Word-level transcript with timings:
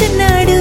చిన్నాడు 0.00 0.55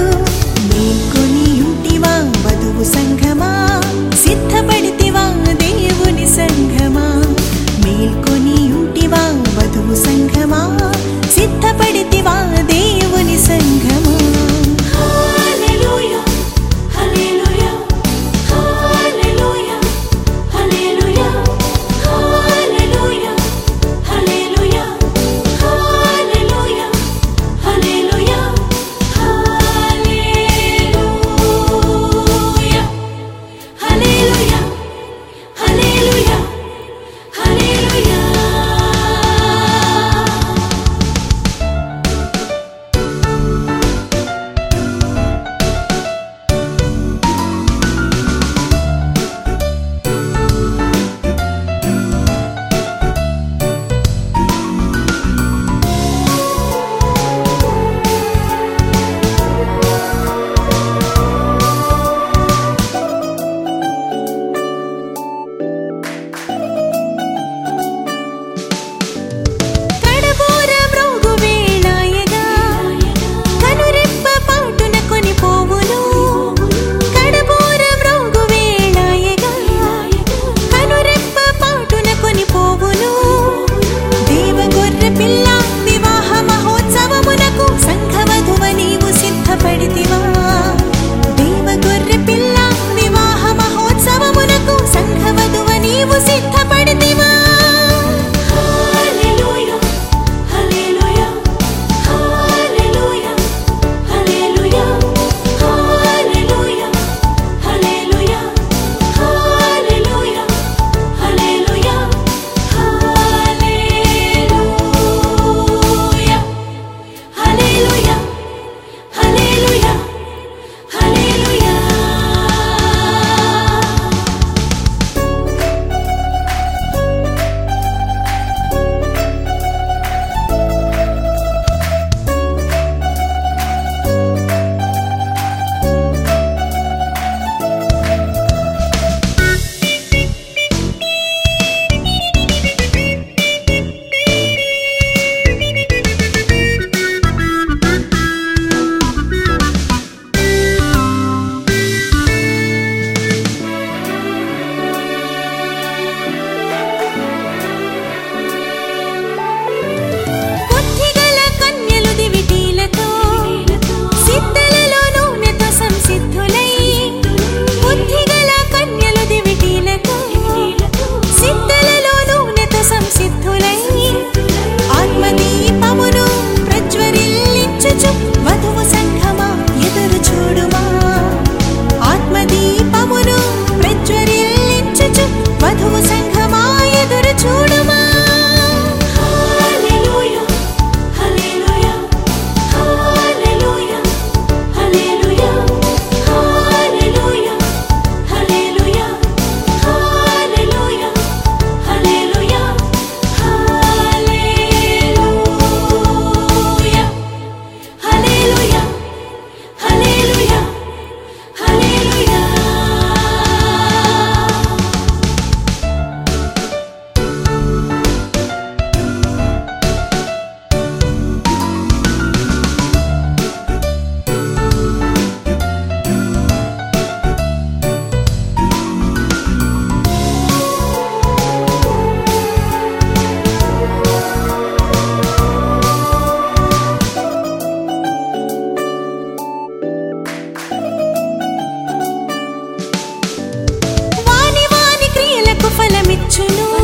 to 246.35 246.45
know 246.47 246.74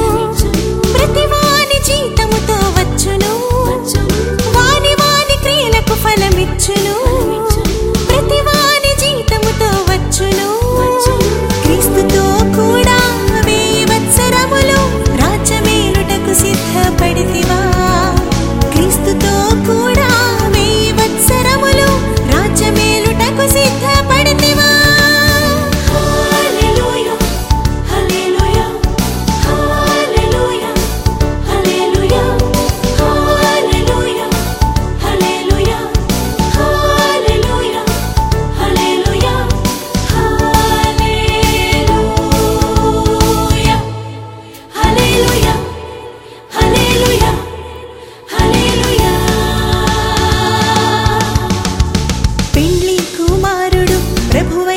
प्रभुवै 54.32 54.76